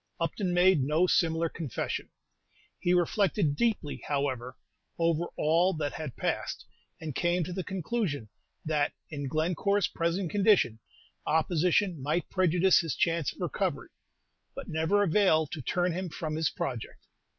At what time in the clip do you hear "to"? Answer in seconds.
7.43-7.53, 15.45-15.61